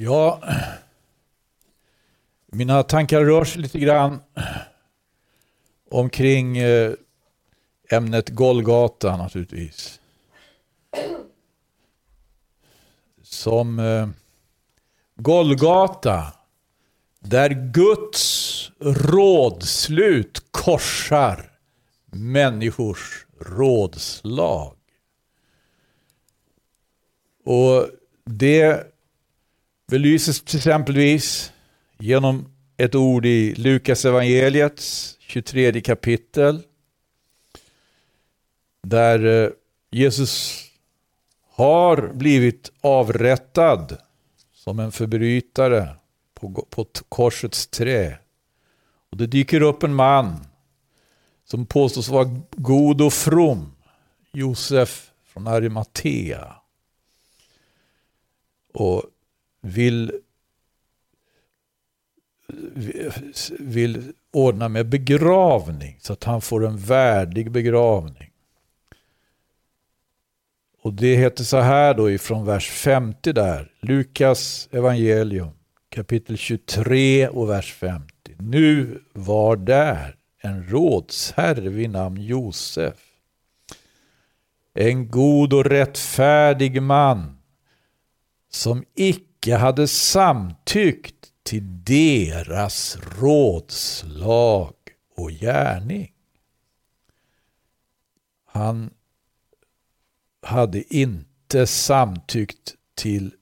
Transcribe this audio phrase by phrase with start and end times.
[0.00, 0.42] Ja,
[2.46, 4.20] mina tankar rör sig lite grann
[5.90, 6.92] omkring eh,
[7.90, 10.00] ämnet Golgata naturligtvis.
[13.22, 14.08] Som eh,
[15.14, 16.32] Golgata,
[17.20, 21.52] där Guds rådslut korsar
[22.06, 24.76] människors rådslag.
[27.44, 27.88] Och
[28.24, 28.92] det
[29.88, 31.52] belyses till exempelvis
[31.98, 36.62] genom ett ord i Lukas evangeliets 23 kapitel.
[38.82, 39.50] Där eh,
[39.90, 40.64] Jesus
[41.50, 43.96] har blivit avrättad
[44.54, 45.96] som en förbrytare
[46.34, 48.18] på, på korsets trä.
[49.10, 50.46] Och det dyker upp en man
[51.44, 53.72] som påstås vara god och from.
[54.32, 56.56] Josef från Arimatea.
[58.74, 59.04] Och
[59.60, 60.12] vill,
[63.58, 68.30] vill ordna med begravning så att han får en värdig begravning.
[70.82, 75.50] Och det heter så här då ifrån vers 50 där, Lukas evangelium
[75.88, 78.12] kapitel 23 och vers 50.
[78.38, 82.94] Nu var där en rådsherre vid namn Josef.
[84.74, 87.38] En god och rättfärdig man
[88.50, 94.74] som icke hade samtyckt till deras rådslag
[95.16, 96.12] och gärning.
[98.44, 98.90] Han
[100.42, 103.34] hade inte samtyckt till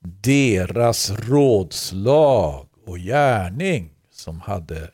[0.00, 4.90] deras rådslag och gärning som hade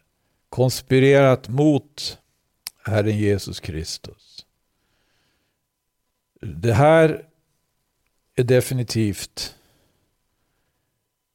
[0.49, 2.19] konspirerat mot
[2.85, 4.47] Herren Jesus Kristus.
[6.41, 7.27] Det här
[8.35, 9.57] är definitivt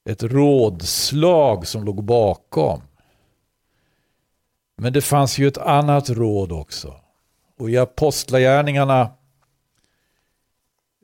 [0.05, 2.81] ett rådslag som låg bakom.
[4.77, 6.99] Men det fanns ju ett annat råd också.
[7.57, 9.11] Och i Apostlagärningarna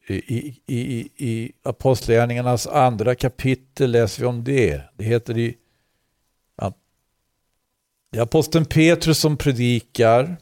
[0.07, 4.81] i, i, i Apostlagärningarnas andra kapitel läser vi om det.
[4.97, 5.57] Det heter i
[6.55, 6.73] ja,
[8.09, 10.37] det är aposteln Petrus som predikar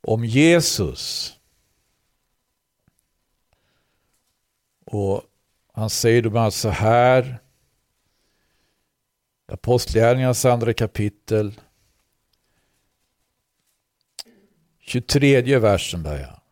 [0.00, 1.34] om Jesus.
[4.84, 5.22] Och
[5.72, 7.38] han säger då bland annat så här.
[9.52, 11.60] Apostlagärningarnas andra kapitel.
[14.80, 16.42] 23 versen börjar.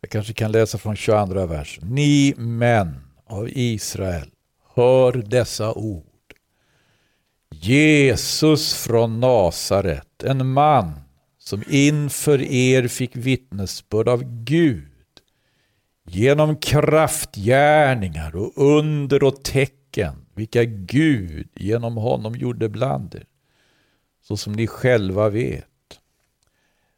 [0.00, 1.88] Jag kanske kan läsa från 22 versen.
[1.88, 4.30] Ni män av Israel,
[4.74, 6.04] hör dessa ord.
[7.50, 11.00] Jesus från Nasaret, en man
[11.38, 14.89] som inför er fick vittnesbörd av Gud
[16.06, 23.26] genom kraftgärningar och under och tecken vilka Gud genom honom gjorde bland er,
[24.22, 25.66] så som ni själva vet.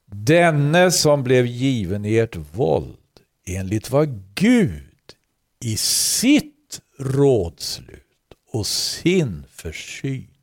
[0.06, 2.96] Denne som blev given i ert våld
[3.44, 5.14] enligt vad Gud
[5.60, 10.34] i sitt rådslut och sin försyn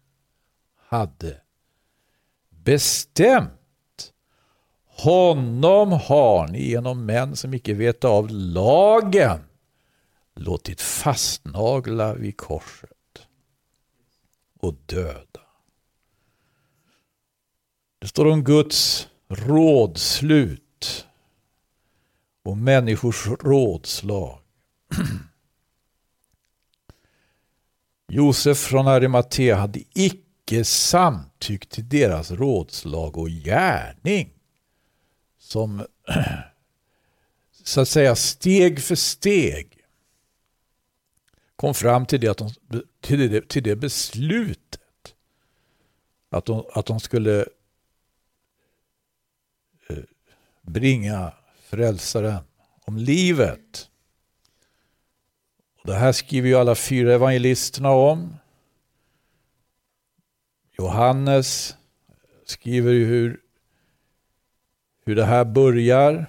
[0.87, 1.41] hade
[2.49, 3.58] bestämt.
[5.03, 9.39] Honom har ni genom män som icke vet av lagen
[10.35, 13.27] låtit fastnagla vid korset
[14.59, 15.41] och döda.
[17.99, 21.07] Det står om Guds rådslut
[22.43, 24.39] och människors rådslag.
[28.07, 34.38] Josef från Arimatea hade icke samtyckt till deras rådslag och gärning
[35.49, 35.85] som
[37.63, 39.85] så att säga steg för steg
[41.55, 42.51] kom fram till det, att de,
[43.01, 45.15] till det, till det beslutet
[46.29, 47.39] att de, att de skulle
[49.89, 50.03] eh,
[50.61, 52.43] bringa frälsaren
[52.85, 53.89] om livet.
[55.81, 58.35] Och det här skriver ju alla fyra evangelisterna om.
[60.77, 61.75] Johannes
[62.45, 63.41] skriver ju hur,
[65.05, 66.25] hur det här börjar.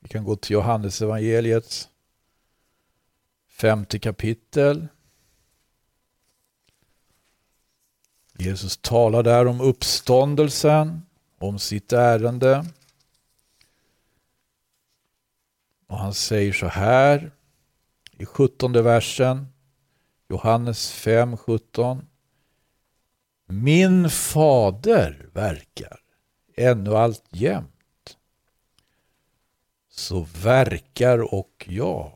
[0.00, 1.88] Vi kan gå till Johannesevangeliets
[3.48, 4.88] femte kapitel.
[8.38, 11.02] Jesus talar där om uppståndelsen,
[11.38, 12.64] om sitt ärende.
[15.86, 17.32] Och han säger så här
[18.12, 19.46] i sjuttonde versen,
[20.28, 22.06] Johannes 5, 17.
[23.46, 26.00] Min fader verkar
[26.56, 27.73] ännu allt jämt.
[29.96, 32.12] Så verkar och jag.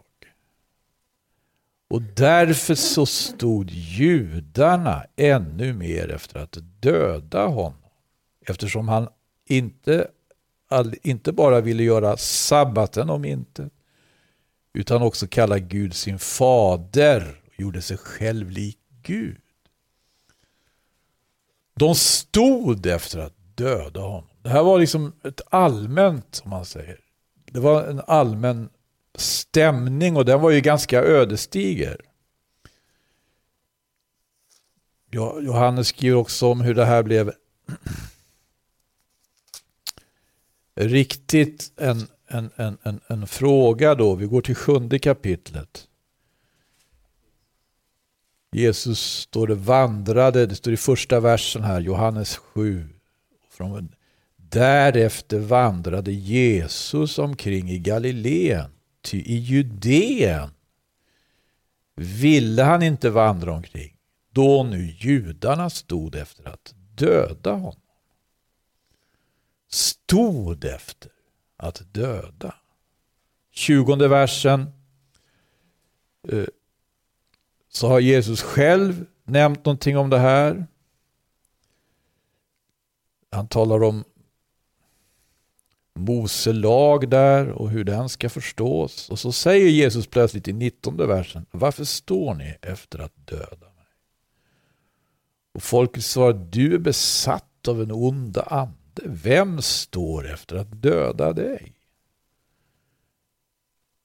[1.89, 7.83] Och därför så stod judarna ännu mer efter att döda honom.
[8.47, 9.09] Eftersom han
[9.47, 10.09] inte,
[11.03, 13.71] inte bara ville göra sabbaten om inte,
[14.73, 19.41] utan också kalla Gud sin fader och gjorde sig själv lik Gud.
[21.75, 24.31] De stod efter att döda honom.
[24.43, 27.08] Det här var liksom ett allmänt, som man säger.
[27.53, 28.69] Det var en allmän
[29.15, 32.01] stämning och den var ju ganska ödesdiger.
[35.41, 37.33] Johannes skriver också om hur det här blev
[40.75, 44.15] riktigt en, en, en, en, en fråga då.
[44.15, 45.89] Vi går till sjunde kapitlet.
[48.53, 52.89] Jesus står det vandrade, det står i första versen här, Johannes 7.
[53.51, 53.95] Från,
[54.51, 60.51] därefter vandrade Jesus omkring i Galileen Ty i Judeen
[61.95, 63.99] ville han inte vandra omkring
[64.33, 67.81] då nu judarna stod efter att döda honom.
[69.69, 71.13] Stod efter
[71.57, 72.55] att döda.
[73.51, 74.73] Tjugonde versen
[76.29, 76.45] eh,
[77.69, 80.67] så har Jesus själv nämnt någonting om det här.
[83.31, 84.05] Han talar om
[85.99, 89.11] Mose lag där och hur den ska förstås.
[89.11, 93.87] Och så säger Jesus plötsligt i 19 versen, varför står ni efter att döda mig?
[95.55, 98.75] Och folket svarar, du är besatt av en ond ande.
[99.05, 101.73] Vem står efter att döda dig?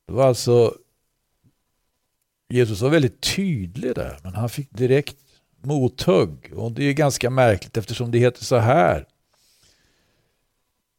[0.08, 0.76] Det var alltså,
[2.50, 5.18] Jesus var väldigt tydlig där, men han fick direkt
[5.62, 6.54] mothugg.
[6.56, 9.08] Och det är ganska märkligt eftersom det heter så här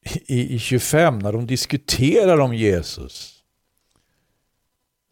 [0.05, 3.35] i, i 25 när de diskuterar om Jesus.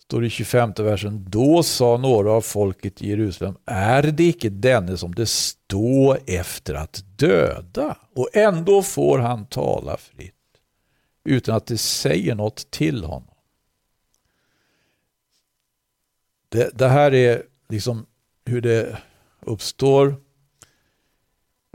[0.03, 1.25] Står i 25 versen.
[1.29, 3.57] Då sa några av folket i Jerusalem.
[3.67, 7.97] Är det icke denne som det står efter att döda?
[8.15, 10.35] Och ändå får han tala fritt.
[11.25, 13.35] Utan att det säger något till honom.
[16.49, 18.07] Det, det här är liksom
[18.45, 18.99] hur det
[19.41, 20.17] uppstår.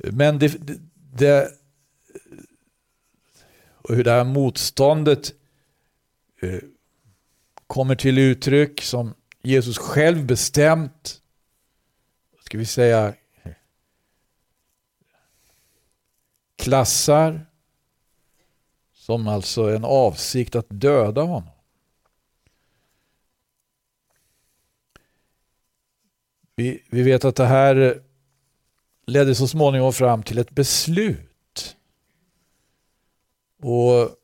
[0.03, 0.79] Men det, det,
[1.13, 1.56] det
[3.87, 5.33] och hur det här motståndet
[6.41, 6.59] eh,
[7.67, 11.21] kommer till uttryck som Jesus själv bestämt,
[12.45, 13.13] ska vi säga,
[16.55, 17.45] klassar
[18.93, 21.49] som alltså en avsikt att döda honom.
[26.55, 28.03] Vi, vi vet att det här
[29.05, 31.26] ledde så småningom fram till ett beslut
[33.61, 34.17] och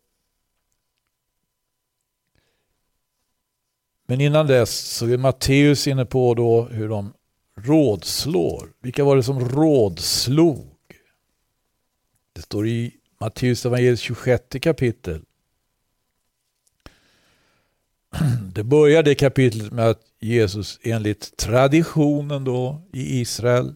[4.05, 7.13] Men innan dess så är Matteus inne på då hur de
[7.55, 8.69] rådslår.
[8.81, 10.69] Vilka var det som rådslog?
[12.33, 15.21] Det står i Matteus evangeliets 26 kapitel.
[18.53, 23.75] Det börjar det kapitlet med att Jesus enligt traditionen då i Israel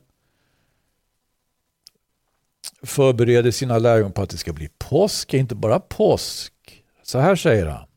[2.83, 6.53] förbereder sina lärjungar på att det ska bli påsk, inte bara påsk.
[7.03, 7.87] Så här säger han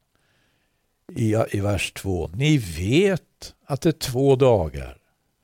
[1.17, 2.31] i, i vers 2.
[2.35, 4.97] Ni vet att det är två dagar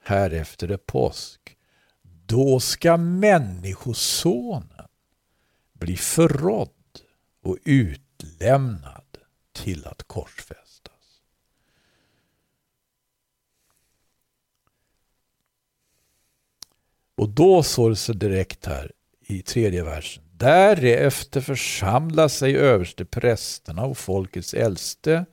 [0.02, 1.56] härefter är påsk.
[2.26, 4.88] Då ska människosonen
[5.72, 6.70] bli förrådd
[7.42, 9.18] och utlämnad
[9.52, 10.92] till att korsfästas.
[17.14, 18.92] Och då står det så direkt här
[19.26, 20.22] i tredje versen.
[20.32, 25.24] Därefter församlar sig översteprästerna och folkets äldste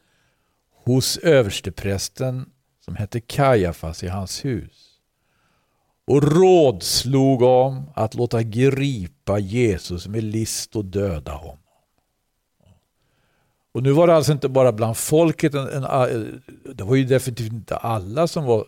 [0.86, 4.94] hos översteprästen som hette Kajafas i hans hus
[6.06, 11.58] och rådslog om att låta gripa Jesus med list och döda honom.
[13.72, 16.44] Och nu var det alltså inte bara bland folket, en, en,
[16.76, 18.66] det var ju definitivt inte alla som var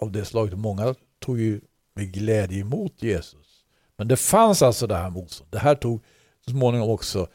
[0.00, 0.58] av det slaget.
[0.58, 1.60] Många tog ju
[1.94, 3.53] med glädje emot Jesus.
[3.96, 5.52] Men det fanns alltså det här motståndet.
[5.52, 6.04] Det här tog
[6.44, 7.28] så småningom också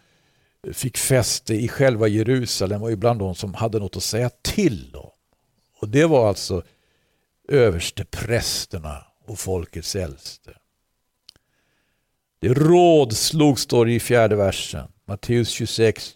[0.74, 5.12] fick fäste i själva Jerusalem och ibland de som hade något att säga till om.
[5.82, 6.64] Och det var alltså
[7.48, 10.52] översteprästerna och folkets äldste.
[12.40, 16.12] Det rådslog, står det i fjärde versen, Matteus 26.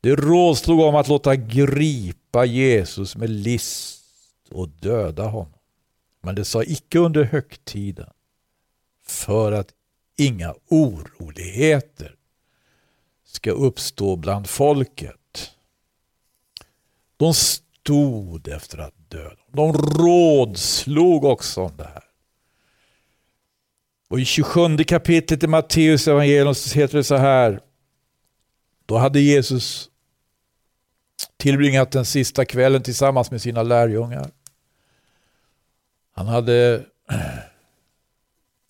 [0.00, 4.04] Det rådslog om att låta gripa Jesus med list
[4.50, 5.58] och döda honom.
[6.20, 8.10] Men det sa icke under högtiden
[9.12, 9.68] för att
[10.16, 12.14] inga oroligheter
[13.24, 15.50] ska uppstå bland folket.
[17.16, 19.36] De stod efter att döda.
[19.52, 22.04] De rådslog också om det här.
[24.08, 27.60] Och i 27 kapitlet i Matteus evangelium så heter det så här.
[28.86, 29.90] Då hade Jesus
[31.36, 34.30] tillbringat den sista kvällen tillsammans med sina lärjungar.
[36.14, 36.84] Han hade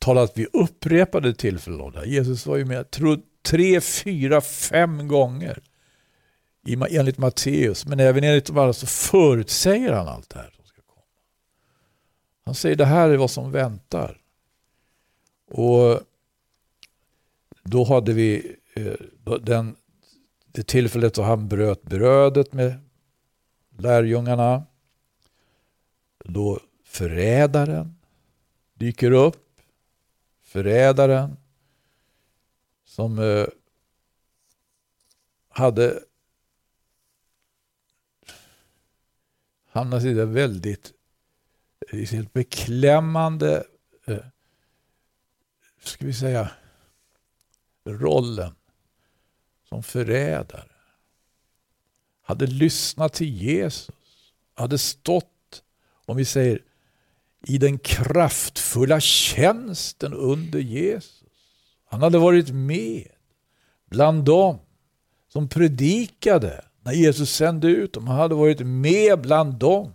[0.03, 1.93] talat vid upprepade tillfällen.
[2.05, 5.63] Jesus var ju med tror, tre, fyra, fem gånger
[6.91, 7.87] enligt Matteus.
[7.87, 11.07] Men även enligt de andra så förutsäger han allt det här som ska komma.
[12.45, 14.21] Han säger det här är vad som väntar.
[15.51, 16.01] Och
[17.63, 18.95] då hade vi eh,
[19.43, 19.77] den,
[20.47, 22.75] det tillfället då han bröt brödet med
[23.79, 24.63] lärjungarna.
[26.25, 27.95] Då förrädaren
[28.75, 29.52] dyker upp.
[30.53, 31.37] Förrädaren
[32.85, 33.47] som eh,
[35.49, 36.05] hade
[39.69, 40.93] hamnat i det väldigt
[42.11, 43.65] helt beklämmande
[44.05, 44.25] eh,
[45.81, 46.51] ska vi säga,
[47.85, 48.55] rollen
[49.69, 50.73] som förrädare.
[52.23, 54.33] Hade lyssnat till Jesus.
[54.55, 55.65] Hade stått,
[56.07, 56.65] om vi säger,
[57.47, 61.23] i den kraftfulla tjänsten under Jesus.
[61.91, 63.09] Han hade varit med
[63.91, 64.59] bland dem
[65.33, 68.07] som predikade när Jesus sände ut dem.
[68.07, 69.93] Han hade varit med bland dem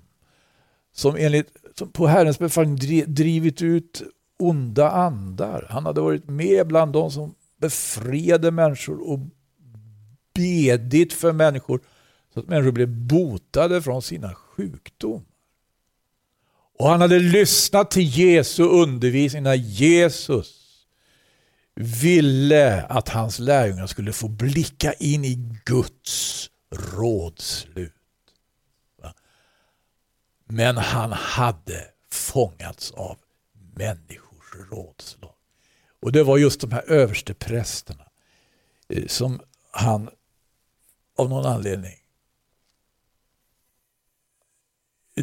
[0.94, 2.76] som enligt som på Herrens befallning
[3.08, 4.04] drivit ut
[4.40, 5.68] onda andar.
[5.70, 9.20] Han hade varit med bland dem som befriade människor och
[10.34, 11.80] bedit för människor
[12.34, 15.27] så att människor blev botade från sina sjukdomar.
[16.80, 20.58] Och han hade lyssnat till Jesu undervisning när Jesus
[21.76, 27.94] ville att hans lärjungar skulle få blicka in i Guds rådslut.
[30.46, 33.18] Men han hade fångats av
[33.76, 35.34] människors rådslag.
[36.02, 38.08] Och det var just de här översteprästerna
[38.90, 39.40] eh, som
[39.72, 40.10] han
[41.18, 41.96] av någon anledning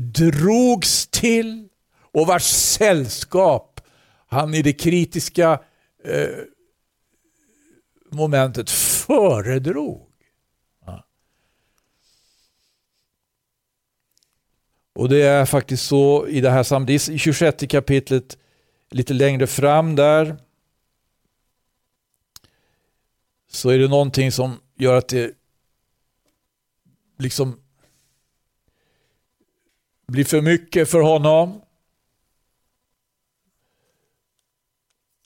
[0.00, 1.68] drogs till
[2.00, 3.80] och vars sällskap
[4.26, 5.60] han i det kritiska
[6.04, 6.38] eh,
[8.10, 10.10] momentet föredrog.
[10.86, 11.04] Ja.
[14.92, 18.38] Och det är faktiskt så i det här samtidigt, i 26 kapitlet
[18.90, 20.36] lite längre fram där
[23.48, 25.34] så är det någonting som gör att det
[27.18, 27.63] liksom
[30.06, 31.62] blir för mycket för honom.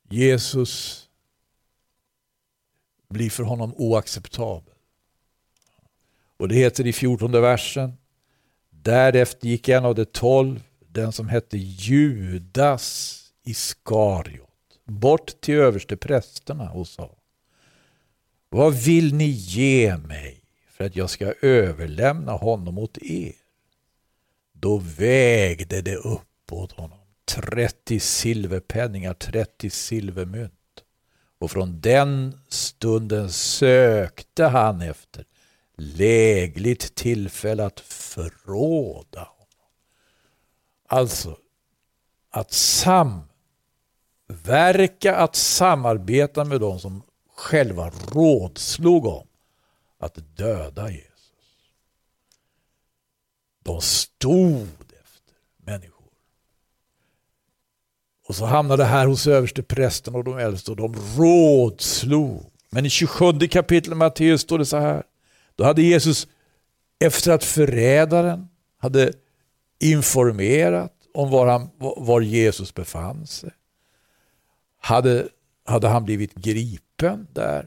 [0.08, 1.04] Jesus
[3.08, 4.75] blir för honom oacceptabel.
[6.37, 7.92] Och det heter i 14 versen.
[8.70, 14.49] Därefter gick en av de tolv, den som hette Judas, Iskariot
[14.85, 17.16] bort till översteprästerna och sa
[18.49, 23.32] Vad vill ni ge mig för att jag ska överlämna honom åt er?
[24.60, 30.52] Då vägde det upp åt honom 30 silverpenningar, 30 silvermynt.
[31.38, 35.24] Och från den stunden sökte han efter
[35.76, 39.46] lägligt tillfälle att förråda honom.
[40.86, 41.38] Alltså,
[42.30, 43.26] att samverka,
[45.16, 47.02] att samarbeta med dem som
[47.36, 49.26] själva rådslog om
[49.98, 51.07] att döda Jesus.
[53.68, 56.06] De stod efter människor.
[58.28, 62.50] Och så hamnade det här hos överste prästen och de äldste och de rådslog.
[62.70, 65.02] Men i 27 kapitlet Matteus står det så här.
[65.56, 66.28] Då hade Jesus
[66.98, 68.48] efter att förrädaren
[68.78, 69.12] hade
[69.80, 73.50] informerat om var, han, var Jesus befann sig
[74.80, 75.28] hade,
[75.64, 77.66] hade han blivit gripen där.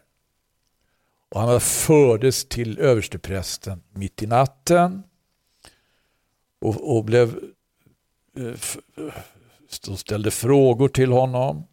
[1.30, 5.04] Och han fördes till översteprästen mitt i natten
[6.62, 7.40] och, och blev,
[8.38, 8.54] eh,
[9.86, 11.68] de ställde frågor till honom.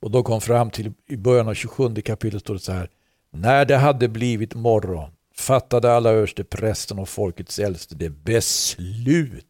[0.00, 2.90] Och då kom fram till i början av 27 kapitlet står det så här.
[3.30, 9.44] När det hade blivit morgon fattade alla översteprästen och folkets äldste det beslutet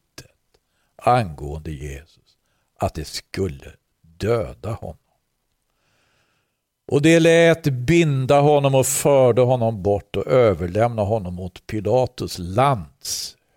[0.97, 2.37] angående Jesus
[2.77, 3.73] att det skulle
[4.03, 4.97] döda honom.
[6.89, 12.39] Och det lät binda honom och förde honom bort och överlämna honom åt Pilatus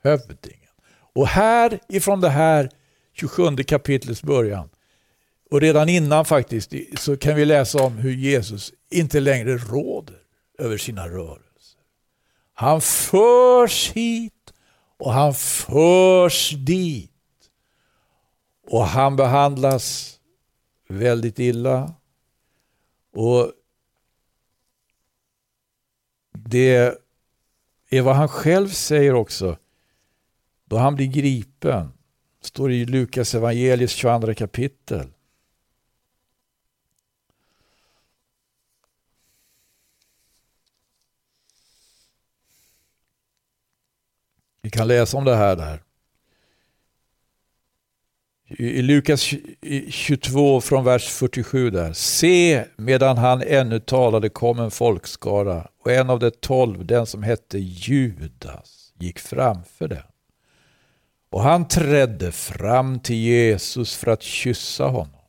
[0.04, 0.70] Hövdingen.
[1.14, 2.70] Och här ifrån det här
[3.14, 4.70] 27 kapitlets början
[5.52, 10.18] och redan innan faktiskt så kan vi läsa om hur Jesus inte längre råder
[10.58, 11.80] över sina rörelser.
[12.54, 14.54] Han förs hit
[14.98, 17.12] och han förs dit.
[18.68, 20.18] Och han behandlas
[20.88, 21.94] väldigt illa.
[23.14, 23.52] Och
[26.32, 26.98] det
[27.90, 29.58] är vad han själv säger också.
[30.72, 31.94] Då han blir gripen.
[32.42, 35.08] Står i Lukas evangeliets 22 kapitel.
[44.62, 45.84] Vi kan läsa om det här där.
[48.48, 49.34] I Lukas
[49.90, 51.94] 22 från vers 47 där.
[51.94, 57.24] Se, medan han ännu talade kom en folkskara och en av de tolv, den som
[57.24, 60.11] hette Judas, gick framför den.
[61.32, 65.22] Och han trädde fram till Jesus för att kyssa honom.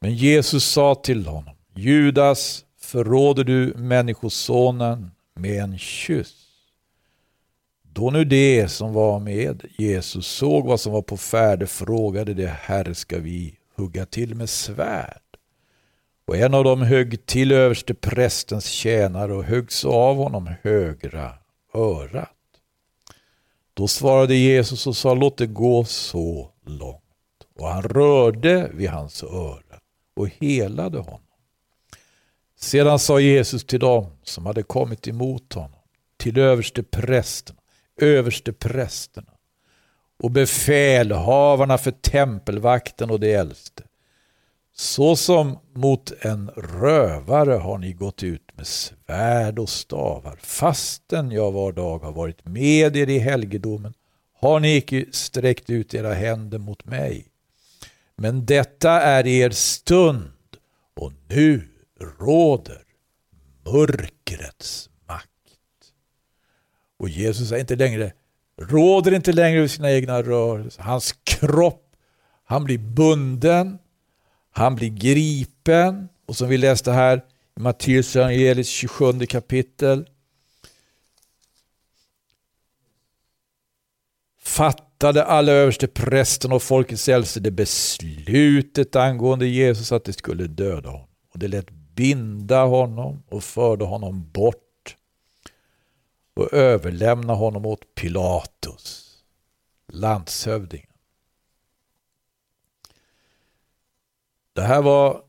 [0.00, 6.34] Men Jesus sa till honom, Judas, förråder du Människosonen med en kyss?
[7.82, 12.46] Då nu de som var med Jesus såg vad som var på färde frågade det
[12.46, 15.22] Herre ska vi hugga till med svärd?
[16.26, 21.32] Och en av dem högg till överste prästens tjänare och högg så av honom högra
[21.74, 22.39] örat.
[23.80, 27.02] Då svarade Jesus och sa låt det gå så långt.
[27.58, 29.80] Och han rörde vid hans öra
[30.16, 31.20] och helade honom.
[32.56, 35.78] Sedan sa Jesus till dem som hade kommit emot honom,
[36.16, 37.60] till översteprästerna,
[38.00, 39.32] översteprästerna
[40.22, 43.82] och befälhavarna för tempelvakten och de äldste.
[44.80, 50.38] Så som mot en rövare har ni gått ut med svärd och stavar.
[50.42, 53.94] Fastän jag var dag har varit med er i helgedomen
[54.40, 57.26] har ni icke sträckt ut era händer mot mig.
[58.16, 60.32] Men detta är er stund
[60.96, 61.68] och nu
[62.20, 62.82] råder
[63.64, 65.92] mörkrets makt.
[66.98, 68.12] och Jesus är inte längre,
[68.60, 70.82] råder inte längre över sina egna rörelser.
[70.82, 71.96] Hans kropp,
[72.44, 73.78] han blir bunden,
[74.50, 76.08] han blir gripen.
[76.26, 77.24] Och som vi läste här
[77.56, 80.06] i Matteus evangeliets 27 kapitel.
[84.50, 90.90] fattade alla överste prästen och folkets äldste det beslutet angående Jesus att de skulle döda
[90.90, 91.08] honom.
[91.32, 94.96] Och det lät binda honom och förde honom bort
[96.34, 99.16] och överlämna honom åt Pilatus,
[99.92, 100.89] landshövdingen.
[104.60, 105.22] Det här var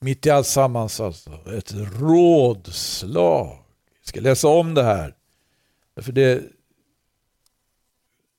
[0.00, 3.48] mitt i alltsammans alltså, ett rådslag.
[3.98, 5.14] Jag ska läsa om det här.
[6.00, 6.42] För det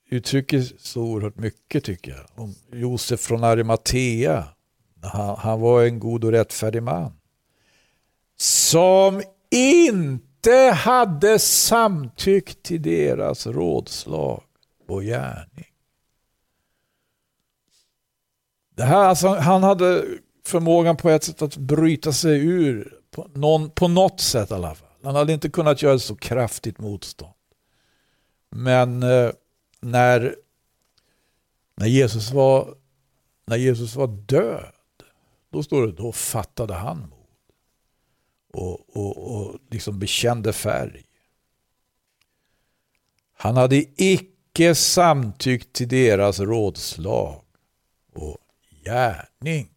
[0.09, 2.43] uttrycker så oerhört mycket tycker jag.
[2.43, 4.47] Om Josef från Arimatea.
[5.01, 7.13] Han, han var en god och rättfärdig man.
[8.37, 14.43] Som inte inte hade samtyckt till deras rådslag
[14.87, 15.68] och gärning.
[18.79, 20.05] Det här, alltså, han hade
[20.45, 24.75] förmågan på ett sätt att bryta sig ur, på, någon, på något sätt i alla
[24.75, 24.89] fall.
[25.03, 27.33] Han hade inte kunnat göra så kraftigt motstånd.
[28.49, 29.31] Men eh,
[29.79, 30.35] när,
[31.75, 32.75] när, Jesus var,
[33.45, 34.73] när Jesus var död,
[35.49, 37.43] då står det, då fattade han mod
[38.53, 41.05] och, och, och liksom bekände färg.
[43.33, 47.43] Han hade icke samtyckt till deras rådslag
[48.13, 48.37] och
[48.89, 49.69] gärning.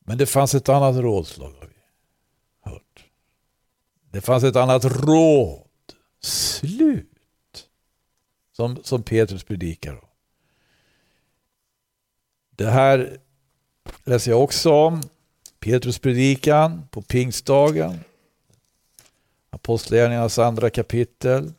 [0.00, 1.74] Men det fanns ett annat rådslag har vi
[2.70, 3.04] hört.
[4.10, 5.68] Det fanns ett annat råd.
[6.20, 7.68] Slut.
[8.52, 10.08] Som, som Petrus predikar om.
[12.50, 13.18] Det här
[14.04, 15.02] läser jag också om
[15.58, 18.00] Petrus predikan på pingstdagen.
[19.50, 21.52] Apostlagärningarnas andra kapitel.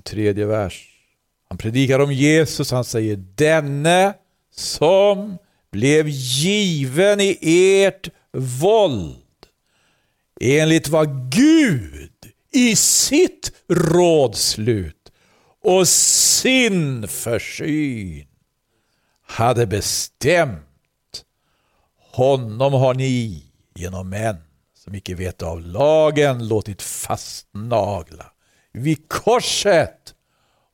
[0.00, 0.88] Tredje vers.
[1.48, 4.14] Han predikar om Jesus, han säger denne
[4.54, 5.38] som
[5.70, 7.38] blev given i
[7.84, 9.16] ert våld
[10.40, 12.12] enligt vad Gud
[12.52, 15.12] i sitt rådslut
[15.64, 18.26] och sin försyn
[19.26, 20.64] hade bestämt.
[22.12, 23.42] Honom har ni
[23.74, 24.36] genom män
[24.74, 28.32] som icke vet av lagen låtit fastnagla
[28.72, 30.14] vid korset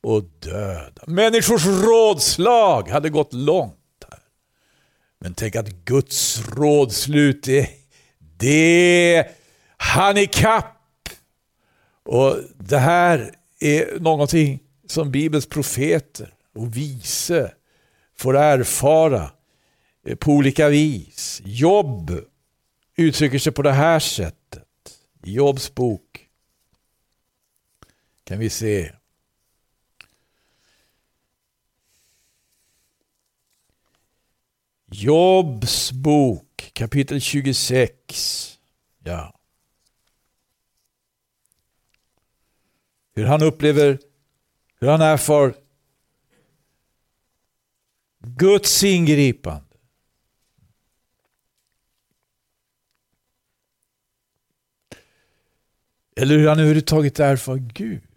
[0.03, 1.03] och döda.
[1.07, 4.05] Människors rådslag hade gått långt.
[4.11, 4.21] här.
[5.21, 7.69] Men tänk att Guds rådslut, det,
[8.19, 9.27] det
[9.77, 10.71] han i kapp.
[12.05, 17.53] Och det här är någonting som Bibelns profeter och vise
[18.17, 19.31] får erfara
[20.07, 21.43] eh, på olika vis.
[21.45, 22.21] Jobb
[22.97, 24.65] uttrycker sig på det här sättet.
[25.25, 26.24] I Jobs bok
[28.25, 28.93] kan vi se
[34.97, 38.59] Jobs bok kapitel 26.
[39.05, 39.35] Ja.
[43.15, 43.99] Hur han upplever,
[44.81, 45.55] hur han erfar
[48.19, 49.77] Guds ingripande.
[56.17, 58.14] Eller hur han överhuvudtaget erfar Gud.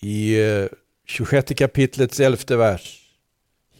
[0.00, 0.68] I eh,
[1.06, 3.00] 26 kapitlets elfte vers.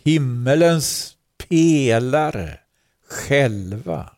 [0.04, 1.16] Himmelens
[1.48, 2.60] pelare
[3.08, 4.10] själva.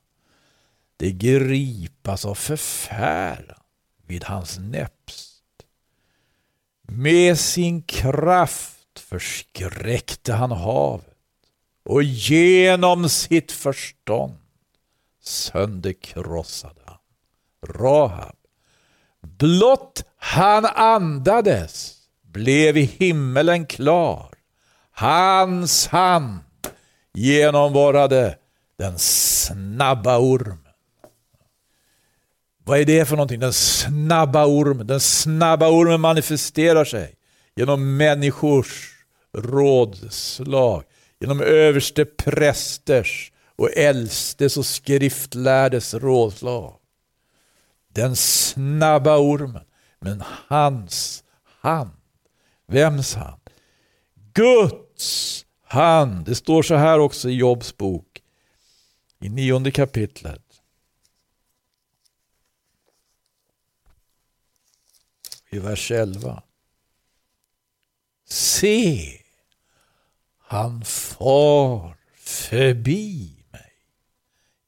[0.97, 3.63] Det gripas av förfäran
[4.07, 5.43] vid hans näpst.
[6.83, 11.17] Med sin kraft förskräckte han havet
[11.85, 14.39] och genom sitt förstånd
[15.23, 16.99] sönderkrossade han
[17.67, 18.37] Rahab.
[19.21, 24.29] Blott han andades blev himmelen klar.
[24.93, 26.41] Hans hand
[27.15, 28.39] genomborrade
[28.79, 30.59] den snabba ormen.
[32.65, 33.41] Vad är det för någonting?
[33.41, 34.87] Den snabba ormen.
[34.87, 37.15] Den snabba ormen manifesterar sig
[37.57, 38.91] genom människors
[39.39, 40.85] rådslag,
[41.21, 46.75] genom överste prästers och äldstes och skriftlärdes rådslag.
[47.89, 49.65] Den snabba ormen.
[50.03, 51.91] Men hans hand.
[52.67, 53.41] Vems hand?
[54.35, 56.27] Guds hand.
[56.27, 58.23] det står så här också i Jobs bok,
[59.21, 60.43] i nionde kapitlet.
[65.51, 66.43] I vers 11.
[68.25, 69.21] Se,
[70.39, 73.73] han far förbi mig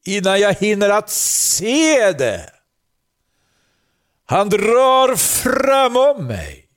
[0.04, 2.53] innan jag hinner att se det.
[4.26, 6.68] Han drar framom mig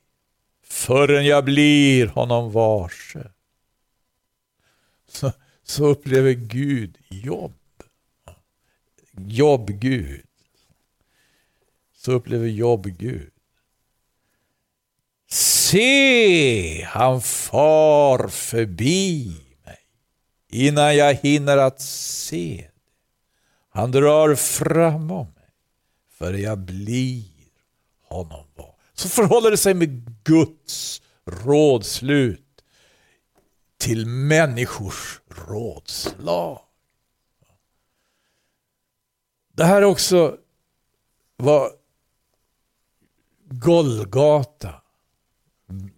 [0.64, 3.30] förrän jag blir honom varse
[5.08, 5.32] så,
[5.62, 7.54] så upplever Gud jobb.
[9.12, 10.26] Jobb Gud.
[11.94, 13.32] Så upplever jobb Gud.
[15.30, 19.78] Se, han far förbi mig
[20.48, 22.92] innan jag hinner att se det.
[23.68, 25.50] Han drar framom mig
[26.10, 27.37] för jag blir
[28.08, 28.74] honom var.
[28.94, 31.02] Så förhåller det sig med Guds
[31.44, 32.64] rådslut
[33.78, 36.60] till människors rådslag.
[39.52, 40.36] Det här är också
[41.36, 41.70] vad
[43.50, 44.74] Golgata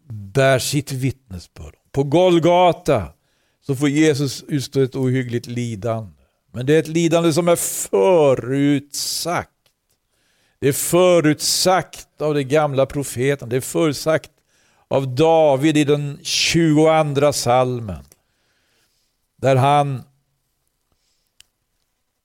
[0.09, 3.12] bär sitt vittnesbörd På Golgata
[3.61, 6.12] så får Jesus utstå ett ohyggligt lidande.
[6.53, 9.51] Men det är ett lidande som är förutsagt.
[10.61, 14.31] Det är förutsagt av de gamla profeten, Det är förutsagt
[14.88, 18.05] av David i den 22 salmen.
[19.37, 20.03] Där han,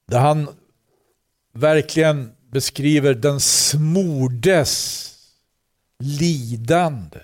[0.08, 0.50] där han
[1.54, 5.12] verkligen beskriver den smordes
[6.00, 7.20] lidande.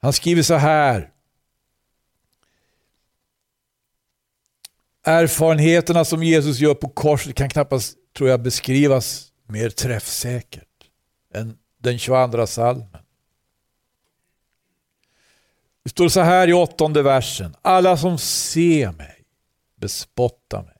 [0.00, 1.10] Han skriver så här.
[5.02, 10.68] Erfarenheterna som Jesus gör på korset kan knappast, tror jag, beskrivas mer träffsäkert
[11.34, 13.04] än den 22 salmen.
[15.82, 17.56] Det står så här i åttonde versen.
[17.62, 19.24] Alla som ser mig
[19.76, 20.76] bespottar mig.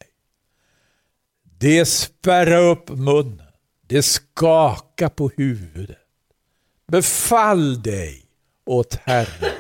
[1.59, 3.53] Det spärrar upp munnen.
[3.87, 5.99] Det skakar på huvudet.
[6.87, 8.27] Befall dig
[8.67, 9.53] åt Herren.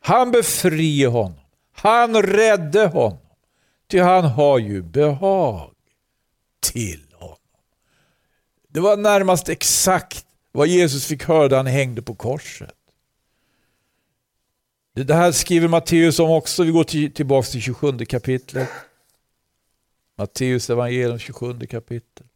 [0.00, 1.40] Han befriar honom.
[1.72, 3.18] Han rädde honom.
[3.88, 5.74] Ty han har ju behag
[6.72, 7.36] till honom.
[8.68, 12.74] Det var närmast exakt vad Jesus fick höra när han hängde på korset.
[14.94, 16.62] Det här skriver Matteus om också.
[16.62, 18.68] Vi går till, tillbaka till 27 kapitlet.
[20.18, 22.26] Matteus evangelium 27 kapitel.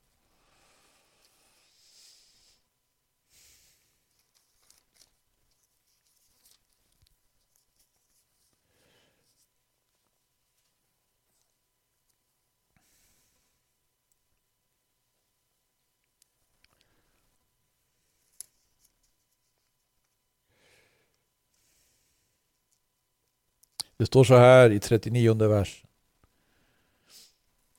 [24.05, 25.89] Det står så här i 39 versen.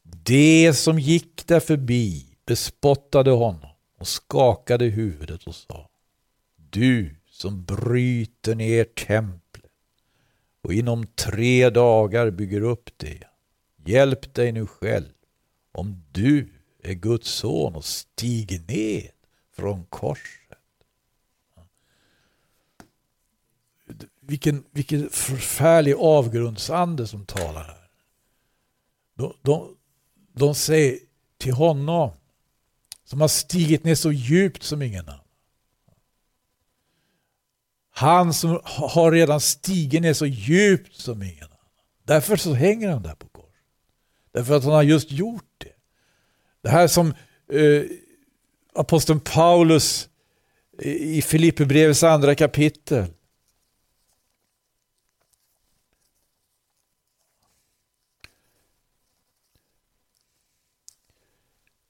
[0.04, 5.90] Det som gick där förbi bespottade honom och skakade huvudet och sa
[6.56, 9.72] Du som bryter ner templet
[10.62, 13.24] och inom tre dagar bygger upp det.
[13.86, 15.14] Hjälp dig nu själv
[15.72, 19.10] om du är Guds son och stig ned
[19.56, 20.45] från korset.
[24.28, 27.90] Vilken, vilken förfärlig avgrundsande som talar här.
[29.18, 29.76] De, de,
[30.34, 31.00] de säger
[31.38, 32.12] till honom
[33.04, 35.20] som har stigit ner så djupt som ingen annan.
[37.92, 41.58] Han som har redan stigit ner så djupt som ingen annan.
[42.04, 43.52] Därför så hänger han där på korset.
[44.32, 45.74] Därför att han har just gjort det.
[46.62, 47.14] Det här som
[47.52, 47.84] eh,
[48.74, 50.10] aposteln Paulus
[50.80, 53.06] i Filipperbrevets andra kapitel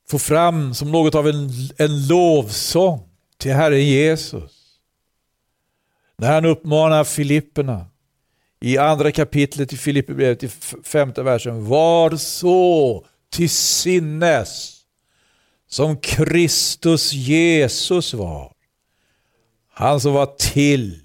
[0.08, 4.52] få fram som något av en, en lovsång till Herren Jesus.
[6.18, 7.86] När han uppmanar Filipperna
[8.60, 10.48] i andra kapitlet i Filipperbrevet i
[10.84, 11.66] femte versen.
[11.66, 14.82] Var så till sinnes
[15.68, 18.54] som Kristus Jesus var.
[19.70, 21.02] Han som var till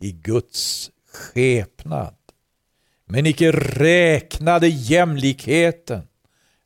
[0.00, 2.14] i Guds skepnad
[3.04, 6.02] men icke räknade jämlikheten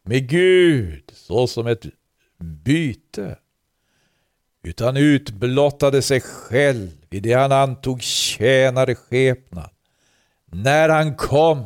[0.03, 1.87] med Gud såsom ett
[2.38, 3.38] byte
[4.62, 9.71] utan utblottade sig själv i det han antog tjänare skepnad
[10.47, 11.64] när han kom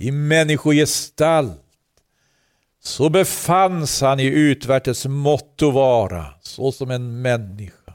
[0.00, 1.62] i människogestalt
[2.82, 7.92] så befanns han i utvärtes motto vara såsom en människa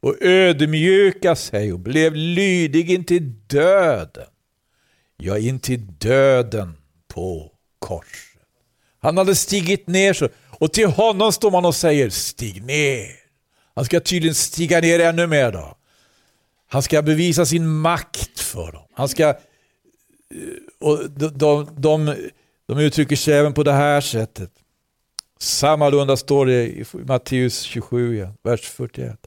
[0.00, 4.28] och ödmjuka sig och blev lydig intill döden.
[5.16, 6.72] Ja, intill döden
[7.08, 8.29] på korset.
[9.00, 13.06] Han hade stigit ner så, och till honom står man och säger stig ner.
[13.74, 15.76] Han ska tydligen stiga ner ännu mer då.
[16.68, 18.82] Han ska bevisa sin makt för dem.
[18.92, 19.34] Han ska, eh,
[20.80, 22.14] och de, de, de,
[22.66, 24.50] de uttrycker sig även på det här sättet.
[25.38, 29.18] Sammalunda står det i Matteus 27, vers 41.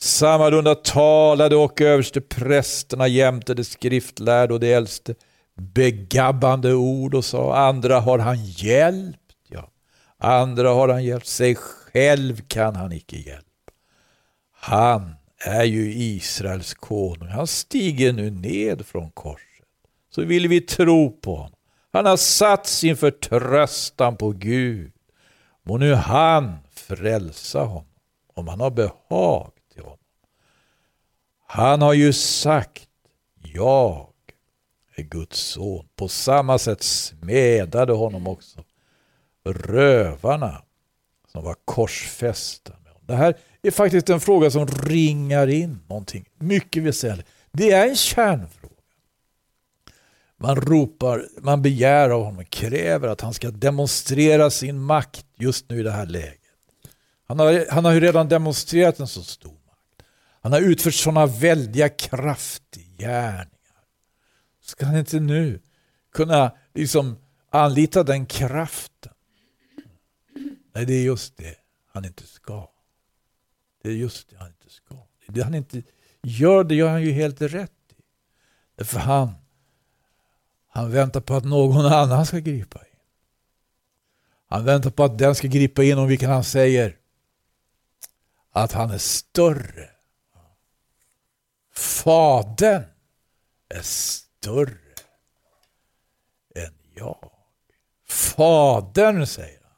[0.00, 5.14] Sammalunda talade och överste prästerna jämte de skriftlärde och de äldste
[5.56, 9.20] begabbande ord och sa andra har han hjälpt.
[9.48, 9.70] Ja.
[10.18, 13.72] Andra har han hjälpt, sig själv kan han icke hjälpa.
[14.52, 17.28] Han är ju Israels konung.
[17.28, 19.68] Han stiger nu ned från korset.
[20.10, 21.58] Så vill vi tro på honom.
[21.92, 24.92] Han har satt sin förtröstan på Gud.
[25.62, 27.88] Må nu han frälsa honom
[28.34, 29.98] om han har behag till honom.
[31.46, 32.88] Han har ju sagt,
[33.34, 34.13] jag
[35.02, 35.88] Guds son.
[35.96, 38.64] På samma sätt smedade honom också
[39.44, 40.62] rövarna
[41.32, 42.72] som var korsfästa.
[43.06, 47.28] Det här är faktiskt en fråga som ringar in någonting mycket väsentligt.
[47.52, 48.74] Det är en kärnfråga.
[50.36, 55.80] Man ropar, man begär av honom, kräver att han ska demonstrera sin makt just nu
[55.80, 56.40] i det här läget.
[57.26, 60.02] Han har, han har ju redan demonstrerat en så stor makt.
[60.40, 63.48] Han har utfört sådana väldiga kraftgärningar.
[64.64, 65.60] Ska han inte nu
[66.12, 67.18] kunna liksom
[67.50, 69.12] anlita den kraften?
[70.74, 71.56] Nej, det är just det
[71.92, 72.70] han inte ska.
[73.82, 74.94] Det är just det han inte ska.
[75.26, 75.82] Det han inte
[76.22, 78.02] gör, det gör han ju helt rätt i.
[78.74, 79.32] Därför han,
[80.68, 83.00] han väntar på att någon annan ska gripa in.
[84.46, 86.96] Han väntar på att den ska gripa in om vilken han säger
[88.50, 89.90] att han är större.
[91.72, 92.82] Fadern
[93.68, 94.78] är större Större
[96.54, 97.30] än jag.
[98.08, 99.72] Fadern, säger han,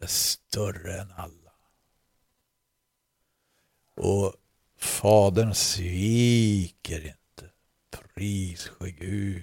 [0.00, 1.52] är större än alla.
[3.96, 4.34] Och
[4.78, 7.50] Fadern sviker inte.
[8.14, 9.42] Pris ske Gud.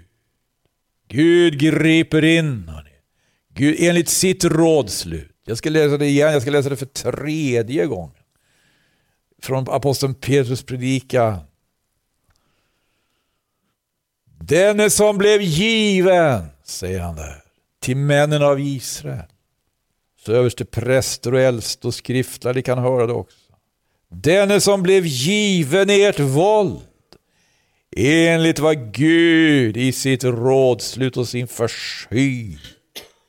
[1.08, 2.68] Gud griper in.
[2.68, 2.96] Hörni.
[3.50, 5.36] Gud, enligt sitt rådslut.
[5.44, 8.24] Jag ska läsa det igen, jag ska läsa det för tredje gången.
[9.42, 11.47] Från aposteln Petrus predikan.
[14.40, 17.44] Denne som blev given, säger han där,
[17.80, 19.26] till männen av Israel.
[20.26, 23.54] Så överste präster och äldste och skriftlärde kan höra det också.
[24.10, 26.82] Denne som blev given ert våld
[27.96, 32.58] enligt vad Gud i sitt rådslut och sin försky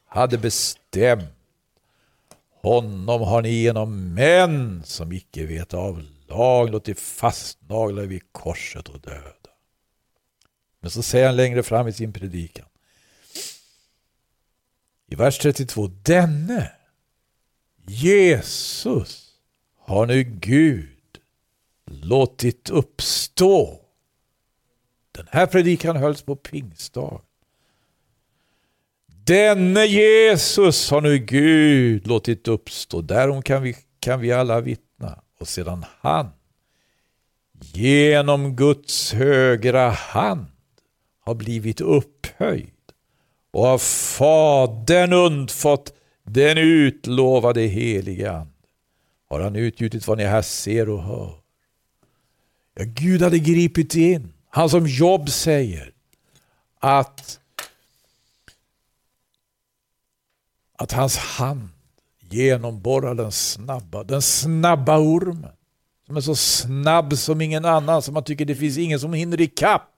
[0.08, 1.24] hade bestämt.
[2.62, 9.00] Honom har ni genom män som icke vet av lag låtit fastnagla vid korset och
[9.00, 9.37] död.
[10.88, 12.66] Men så säger han längre fram i sin predikan.
[15.06, 15.86] I vers 32.
[15.86, 16.72] Denne
[17.86, 19.34] Jesus
[19.78, 21.18] har nu Gud
[21.86, 23.80] låtit uppstå
[25.12, 27.20] Den här predikan hölls på pingstdag.
[29.06, 33.00] Denne Jesus har nu Gud låtit uppstå.
[33.00, 35.22] Därom kan vi, kan vi alla vittna.
[35.38, 36.30] Och sedan han
[37.60, 40.46] genom Guds högra hand
[41.28, 42.70] har blivit upphöjd
[43.50, 48.52] och av Fadern undfått den utlovade heliga Ande
[49.28, 51.34] har han utgjutit vad ni här ser och hör.
[52.74, 54.32] Ja, Gud hade gripit in.
[54.50, 55.92] Han som Jobb säger
[56.78, 57.40] att,
[60.76, 61.68] att hans hand
[62.20, 65.52] genomborrar den snabba, den snabba ormen.
[66.06, 69.40] Som är så snabb som ingen annan, som man tycker det finns ingen som hinner
[69.40, 69.97] ikapp.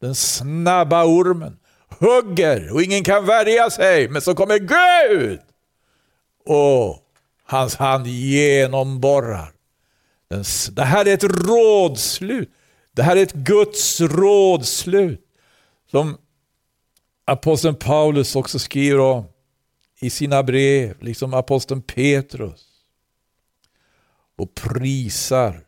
[0.00, 1.58] Den snabba ormen
[1.88, 5.40] hugger och ingen kan värja sig, men så kommer Gud
[6.44, 7.04] och
[7.44, 9.52] hans hand genomborrar.
[10.70, 12.50] Det här är ett rådslut.
[12.92, 15.24] Det här är ett Guds rådslut.
[15.90, 16.18] Som
[17.24, 19.24] aposteln Paulus också skriver om
[20.00, 22.66] i sina brev, liksom aposteln Petrus.
[24.36, 25.64] Och prisar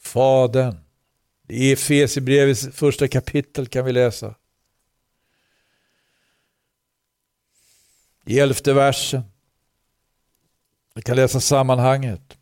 [0.00, 0.85] Fadern.
[1.48, 4.34] I Efesierbrevets första kapitel kan vi läsa.
[8.24, 9.22] I elfte versen.
[10.94, 12.38] Vi kan läsa sammanhanget.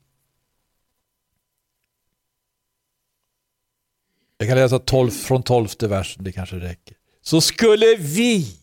[4.38, 6.96] Jag kan läsa 12, från tolfte versen, det kanske räcker.
[7.22, 8.56] Så skulle vi,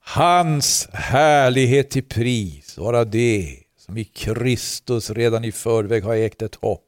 [0.00, 6.54] hans härlighet till pris, vara det som i Kristus redan i förväg har ägt ett
[6.54, 6.85] hopp.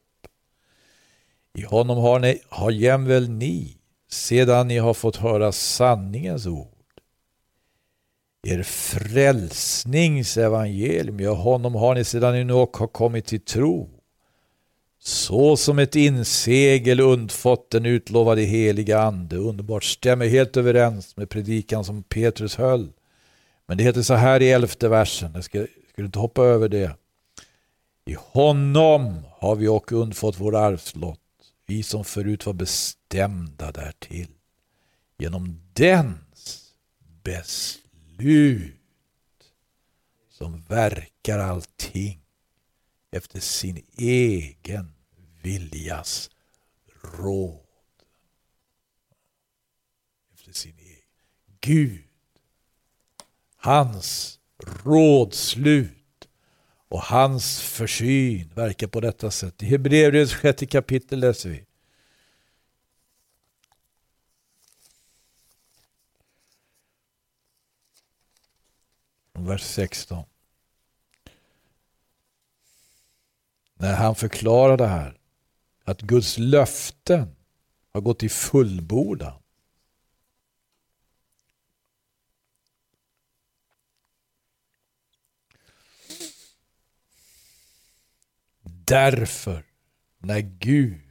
[1.57, 3.77] I honom har, ni, har jämväl ni,
[4.09, 6.67] sedan ni har fått höra sanningens ord,
[8.47, 13.89] er frälsningsevangelium, ja honom har ni sedan ni nu har kommit till tro.
[15.01, 19.35] Så som ett insegel undfått den utlovade heliga ande.
[19.35, 22.89] Underbart, stämmer helt överens med predikan som Petrus höll.
[23.67, 26.95] Men det heter så här i elfte versen, jag ska, skulle inte hoppa över det.
[28.05, 31.19] I honom har vi och undfått vår arvslott,
[31.69, 34.31] vi som förut var bestämda därtill.
[35.17, 36.73] Genom dens
[37.23, 38.75] beslut
[40.29, 42.21] som verkar allting
[43.11, 44.93] efter sin egen
[45.41, 46.29] viljas
[47.03, 47.65] råd.
[50.33, 51.03] Efter sin egen.
[51.59, 52.03] Gud,
[53.55, 54.39] hans
[54.83, 55.98] rådslut
[56.89, 59.63] och hans försyn verkar på detta sätt.
[59.63, 61.65] I Hebreerbrevets sjätte kapitel läser vi.
[69.33, 70.25] vers 16.
[73.73, 75.17] När han förklarar det här,
[75.83, 77.35] att Guds löften
[77.93, 79.41] har gått i fullbordan.
[88.89, 89.63] Därför,
[90.19, 91.01] när Gud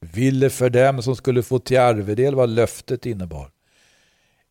[0.00, 3.50] ville för dem som skulle få till arvedel vad löftet innebar,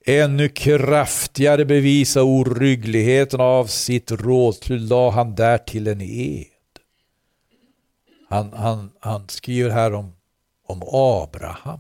[0.06, 6.46] ännu kraftigare bevisa oryggligheten av sitt rådslut la han därtill en ed.
[8.30, 10.16] Han, han, han skriver här om,
[10.68, 11.80] om Abraham.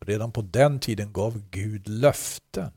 [0.00, 2.70] Redan på den tiden gav Gud löften.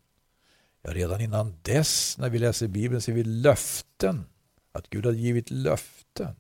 [0.82, 4.26] Ja, redan innan dess, när vi läser Bibeln, ser vi löften.
[4.72, 6.36] Att Gud har givit löften.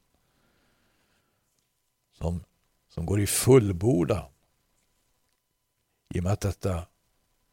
[2.24, 2.44] Som,
[2.90, 4.26] som går i fullbordan.
[6.14, 6.84] I och med att detta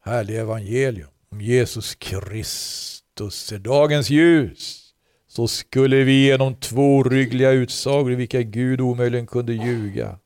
[0.03, 4.93] härliga evangelium om Jesus Kristus är dagens ljus
[5.27, 10.19] så skulle vi genom två ryggliga utsagor i vilka Gud omöjligen kunde ljuga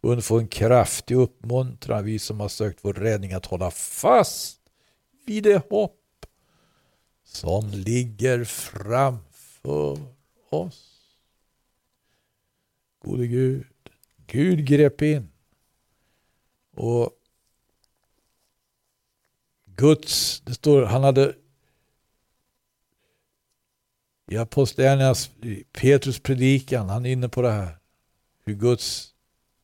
[0.00, 4.60] undfå en kraftig uppmuntran, vi som har sökt vår räddning, att hålla fast
[5.26, 6.26] vid det hopp
[7.24, 9.98] som ligger framför
[10.50, 10.90] oss.
[13.04, 13.66] Gode Gud,
[14.32, 15.28] Gud grep in
[16.76, 17.10] och
[19.64, 21.34] Guds, det står, han hade
[24.30, 25.30] i Apostlagärningarnas,
[25.72, 27.78] Petrus predikan, han är inne på det här.
[28.44, 29.14] Hur Guds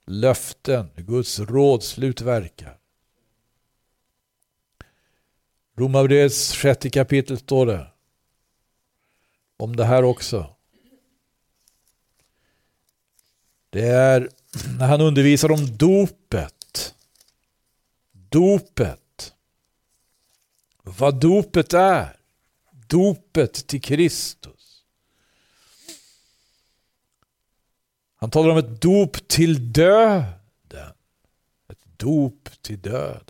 [0.07, 2.79] löften, hur Guds rådslut verkar.
[5.77, 7.87] Romarbrevets sjätte kapitel står det
[9.57, 10.57] om det här också.
[13.71, 14.31] Det är
[14.79, 16.95] när han undervisar om dopet.
[18.13, 19.01] Dopet
[20.89, 22.17] vad dopet är.
[22.71, 24.85] Dopet till Kristus.
[28.17, 30.93] Han talar om ett dop till döden.
[31.69, 33.23] Ett dop till döden.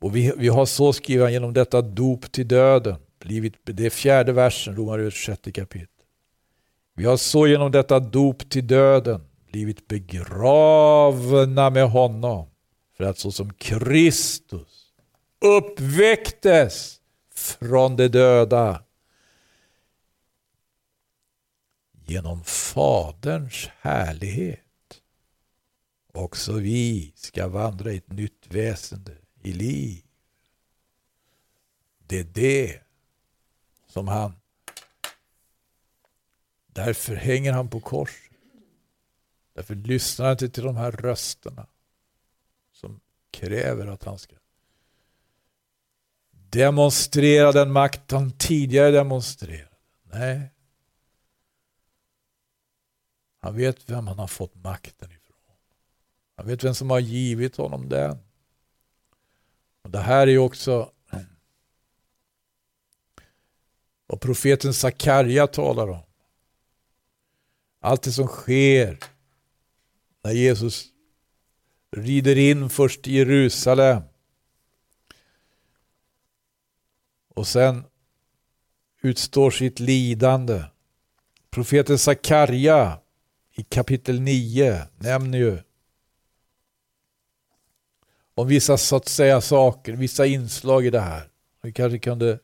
[0.00, 4.32] Och vi, vi har så skrivit genom detta dop till döden, blivit, det är fjärde
[4.32, 5.93] versen, Romarbrevet sjätte kapitel.
[6.94, 12.48] Vi har så genom detta dop till döden blivit begravna med honom
[12.96, 14.92] för att så som Kristus
[15.40, 17.00] uppväcktes
[17.34, 18.84] från de döda
[22.06, 24.60] genom Faderns härlighet.
[26.12, 30.04] Också vi ska vandra i ett nytt väsende, i liv.
[32.06, 32.80] Det är det
[33.86, 34.32] som han...
[36.74, 38.32] Därför hänger han på korset.
[39.52, 41.66] Därför lyssnar han inte till de här rösterna
[42.72, 43.00] som
[43.30, 44.36] kräver att han ska
[46.30, 49.76] demonstrera den makt han tidigare demonstrerade.
[50.02, 50.50] Nej.
[53.40, 55.36] Han vet vem han har fått makten ifrån.
[56.36, 58.18] Han vet vem som har givit honom den.
[59.82, 60.92] Och Det här är också
[64.06, 66.02] vad profeten Sakarja talar om.
[67.84, 68.98] Allt det som sker
[70.22, 70.86] när Jesus
[71.96, 74.02] rider in först i Jerusalem
[77.28, 77.84] och sen
[79.02, 80.64] utstår sitt lidande.
[81.50, 83.00] Profeten Sakarja
[83.52, 85.58] i kapitel 9 nämner ju
[88.34, 91.28] om vissa så att säga saker, vissa inslag i det här.
[91.62, 92.38] Vi kanske kunde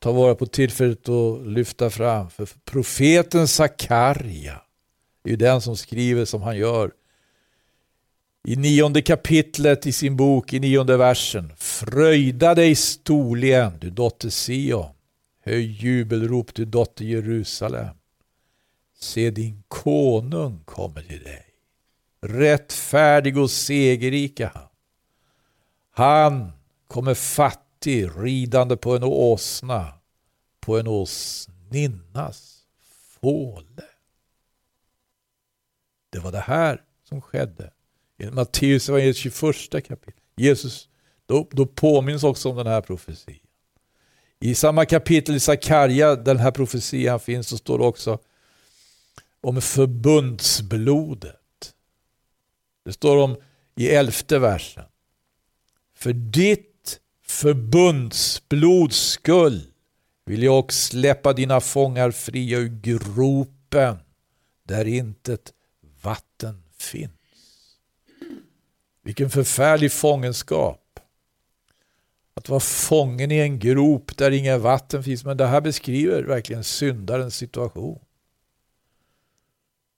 [0.00, 2.30] ta vara på tillfället och lyfta fram.
[2.30, 4.60] För profeten Sakarja
[5.24, 6.90] är ju den som skriver som han gör
[8.44, 11.52] i nionde kapitlet i sin bok, i nionde versen.
[11.56, 14.90] Fröjda dig storligen, du dotter Sion.
[15.44, 17.94] Höj jubelrop, du dotter Jerusalem.
[18.98, 21.44] Se din konung kommer till dig.
[22.22, 24.68] Rättfärdig och segerrik han.
[25.92, 26.52] Han
[26.88, 27.14] kommer
[27.80, 29.92] Matti ridande på en åsna,
[30.60, 32.66] på en åsninnas
[33.20, 33.84] fåle.
[36.10, 37.70] Det var det här som skedde
[38.18, 40.14] i Matteus evangeliet 21 kapitel.
[40.36, 40.88] Jesus,
[41.26, 43.46] då, då påminns också om den här profetian.
[44.40, 48.18] I samma kapitel i Sakarja, den här profetian finns, så står det också
[49.40, 51.74] om förbundsblodet.
[52.84, 53.36] Det står om
[53.76, 54.84] i elfte versen.
[55.94, 56.69] För ditt
[57.30, 59.62] förbundsblods skull
[60.24, 63.96] vill jag också släppa dina fångar fria ur gropen
[64.62, 65.52] där intet
[66.02, 67.10] vatten finns.
[69.02, 71.00] Vilken förfärlig fångenskap.
[72.34, 75.24] Att vara fången i en grop där inga vatten finns.
[75.24, 77.98] Men det här beskriver verkligen syndarens situation.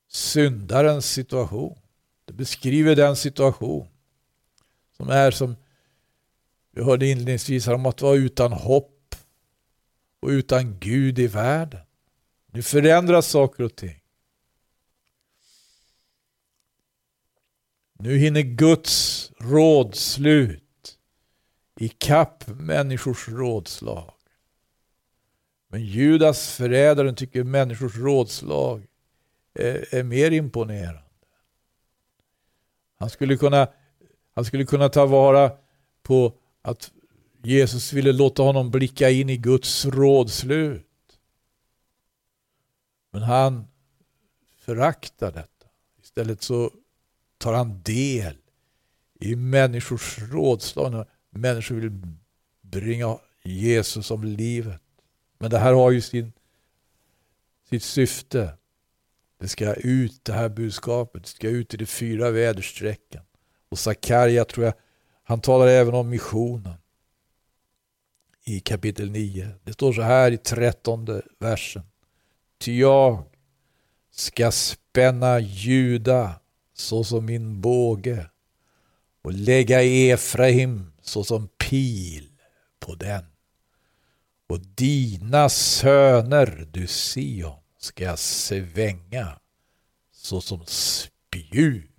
[0.09, 1.78] Syndarens situation.
[2.24, 3.89] Det beskriver den situation
[4.97, 5.57] som är som
[6.73, 9.14] vi hörde inledningsvis om att vara utan hopp
[10.20, 11.81] och utan Gud i världen.
[12.47, 14.03] Nu förändras saker och ting.
[17.99, 20.99] Nu hinner Guds rådslut
[21.77, 24.14] i kapp människors rådslag.
[25.68, 28.87] Men Judas förrädaren tycker människors rådslag
[29.55, 31.03] är, är mer imponerande.
[32.99, 33.68] Han skulle, kunna,
[34.35, 35.51] han skulle kunna ta vara
[36.03, 36.92] på att
[37.42, 40.86] Jesus ville låta honom blicka in i Guds rådslut.
[43.10, 43.64] Men han
[44.56, 45.66] föraktar detta.
[46.02, 46.70] Istället så
[47.38, 48.36] tar han del
[49.20, 52.00] i människors rådslag när människor vill
[52.60, 54.80] bringa Jesus om livet.
[55.38, 56.32] Men det här har ju sin,
[57.68, 58.58] sitt syfte.
[59.38, 63.22] Det ska ut, det här budskapet, det ska ut i de fyra väderstrecken.
[63.68, 64.74] Och Sakarja tror jag,
[65.23, 66.75] han talar även om missionen
[68.45, 69.49] i kapitel 9.
[69.64, 71.83] Det står så här i trettonde versen.
[72.59, 73.25] Ty jag
[74.11, 76.41] ska spänna Juda
[76.75, 78.27] såsom min båge
[79.23, 82.33] och lägga Efraim såsom pil
[82.81, 83.25] på den.
[84.47, 89.39] Och dina söner, du Sion, ska svänga
[90.12, 91.91] såsom spjut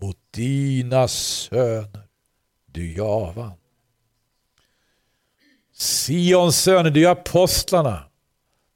[0.00, 2.08] mot dina söner,
[2.72, 3.52] du Javan.
[5.74, 8.04] Sions söner, det är apostlarna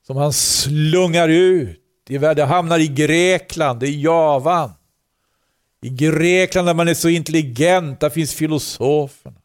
[0.07, 1.83] som han slungar ut.
[2.05, 4.73] Det hamnar i Grekland, det är Javan.
[5.83, 9.41] I Grekland där man är så intelligent, där finns filosoferna.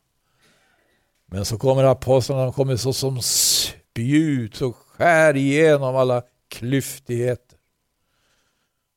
[1.25, 7.57] Men så kommer apostlarna, de kommer så som spjut och skär igenom alla klyftigheter.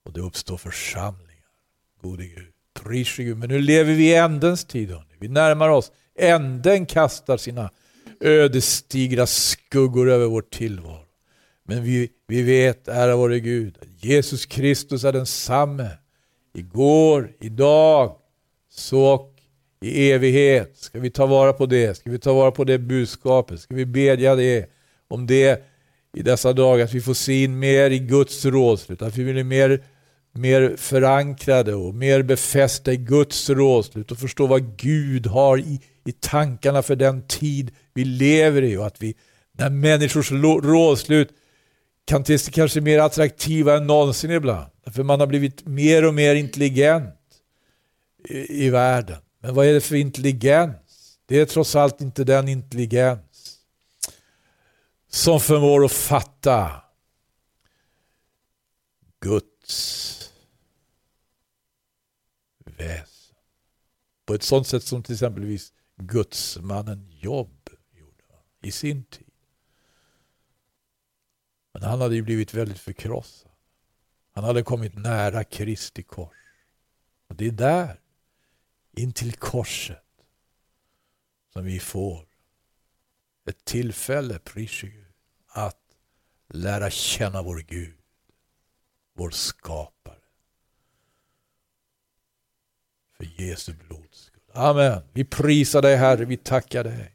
[0.05, 1.45] och det uppstår församlingar.
[2.03, 2.53] Gode Gud,
[2.83, 3.37] pris Gud.
[3.37, 4.91] Men nu lever vi i ändens tid.
[4.91, 5.14] Hörni.
[5.25, 5.93] Vi närmar oss.
[6.19, 7.71] Änden kastar sina
[8.21, 11.05] ödesdigra skuggor över vår tillvaro.
[11.69, 15.89] Men vi, vi vet, ära vare Gud, att Jesus Kristus är densamme
[16.55, 18.17] igår, idag,
[18.71, 19.35] så och
[19.81, 20.77] i evighet.
[20.77, 21.97] Ska vi ta vara på det?
[21.97, 23.61] Ska vi ta vara på det budskapet?
[23.61, 24.71] Ska vi bedja det,
[25.09, 25.63] om det
[26.17, 29.45] i dessa dagar, att vi får se in mer i Guds rådslut, att vi blir
[29.45, 29.85] mer,
[30.35, 36.13] mer förankrade och mer befästa i Guds rådslut och förstå vad Gud har i, i
[36.13, 39.15] tankarna för den tid vi lever i och att vi,
[39.53, 40.31] när människors
[40.63, 41.29] rådslut
[42.05, 44.67] kan te sig kanske mer attraktiva än någonsin ibland.
[44.87, 47.15] För man har blivit mer och mer intelligent
[48.29, 49.17] i, i världen.
[49.43, 50.77] Men vad är det för intelligens?
[51.27, 53.59] Det är trots allt inte den intelligens
[55.11, 56.71] som förmår att fatta
[59.21, 60.24] Guds
[62.87, 63.37] väsen.
[64.27, 68.25] På ett sånt sätt som till exempelvis gudsmannen Jobb gjorde
[68.63, 69.31] i sin tid.
[71.73, 73.53] Men han hade ju blivit väldigt förkrossad.
[74.33, 76.37] Han hade kommit nära Kristi kors.
[77.29, 78.01] Och det är där,
[78.93, 80.05] in till korset,
[81.53, 82.29] som vi får
[83.49, 84.83] ett tillfälle, pris
[85.47, 85.97] att
[86.49, 87.99] lära känna vår Gud,
[89.15, 90.24] vår skapare.
[93.25, 94.41] För Jesu blods skull.
[94.55, 95.01] Amen.
[95.13, 97.11] Vi prisar dig Herre, vi tackar dig.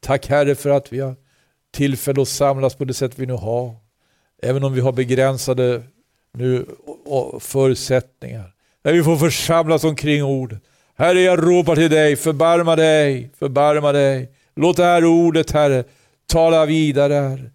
[0.00, 1.14] Tack Herre för att vi har
[1.72, 3.74] tillfälle att samlas på det sätt vi nu har.
[4.42, 5.82] Även om vi har begränsade
[6.34, 6.66] nu
[7.40, 8.52] förutsättningar.
[8.82, 10.62] När vi får församlas omkring ordet.
[10.96, 14.30] Herre, jag ropar till dig, förbarma dig, förbarma dig.
[14.54, 15.84] Låt det här ordet, Herre,
[16.26, 17.50] tala vidare, Herre.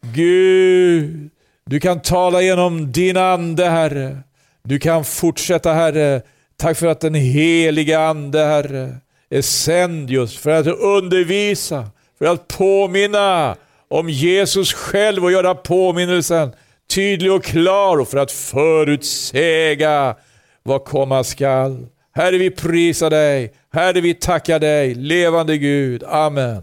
[0.00, 1.30] Gud,
[1.64, 4.18] du kan tala genom din ande, Herre.
[4.62, 6.22] Du kan fortsätta, Herre.
[6.60, 8.96] Tack för att den heliga Ande, Herre,
[9.30, 13.56] är sänd just för att undervisa, för att påminna
[13.88, 16.52] om Jesus själv och göra påminnelsen
[16.94, 20.16] tydlig och klar och för att förutsäga
[20.62, 21.86] vad komma skall.
[22.14, 23.52] Herre, vi prisar dig.
[23.72, 26.04] Herre, vi tackar dig, levande Gud.
[26.04, 26.62] Amen.